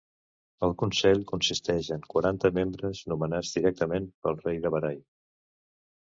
El 0.67 0.71
consell 0.81 1.19
consisteix 1.31 1.89
en 1.97 2.07
quaranta 2.13 2.51
membres 2.61 3.03
nomenats 3.13 3.53
directament 3.59 4.09
pel 4.25 4.43
rei 4.43 4.61
de 4.67 4.75
Bahrain. 4.79 5.07